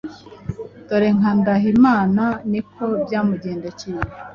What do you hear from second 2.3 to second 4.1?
niko byamugendekeye